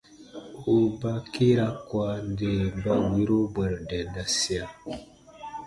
U 0.71 0.75
baa 0.99 1.19
kiira 1.31 1.67
kua 1.87 2.09
nde 2.29 2.51
ba 2.83 2.93
wiiro 3.09 3.39
bwɛ̃ru 3.53 3.77
dendasia. 3.89 4.65